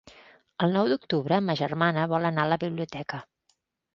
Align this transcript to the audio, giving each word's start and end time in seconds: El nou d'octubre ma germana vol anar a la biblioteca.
El 0.67 0.71
nou 0.77 0.87
d'octubre 0.93 1.37
ma 1.49 1.55
germana 1.59 2.07
vol 2.13 2.25
anar 2.31 2.47
a 2.49 2.53
la 2.53 2.59
biblioteca. 2.65 3.21